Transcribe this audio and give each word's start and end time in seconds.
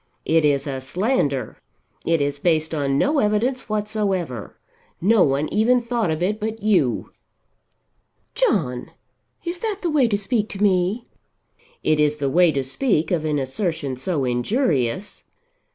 "It 0.25 0.43
is 0.43 0.65
a 0.65 0.81
slander; 0.81 1.57
it 2.07 2.21
is 2.21 2.39
based 2.39 2.73
on 2.73 2.97
no 2.97 3.19
evidence 3.19 3.69
whatsoever. 3.69 4.57
No 4.99 5.21
one 5.23 5.47
even 5.53 5.79
thought 5.79 6.09
of 6.09 6.23
it 6.23 6.39
but 6.39 6.63
you." 6.63 7.11
"John, 8.33 8.89
is 9.45 9.59
that 9.59 9.81
the 9.83 9.91
way 9.91 10.07
to 10.07 10.17
speak 10.17 10.49
to 10.49 10.63
me?" 10.63 11.07
"It 11.83 11.99
is 11.99 12.17
the 12.17 12.31
way 12.31 12.51
to 12.51 12.63
speak 12.63 13.11
of 13.11 13.25
an 13.25 13.37
assertion 13.37 13.95
so 13.95 14.25
injurious." 14.25 15.25